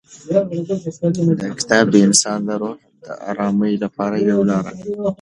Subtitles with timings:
[1.43, 4.83] دا کتاب د انسان د روح د ارامۍ لپاره یوه لاره ده.